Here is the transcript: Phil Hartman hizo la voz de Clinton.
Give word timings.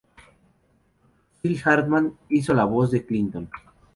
Phil 1.43 1.61
Hartman 1.63 2.17
hizo 2.29 2.55
la 2.55 2.65
voz 2.65 2.89
de 2.89 3.05
Clinton. 3.05 3.47